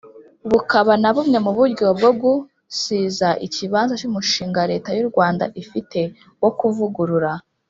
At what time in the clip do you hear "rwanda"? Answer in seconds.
5.11-5.43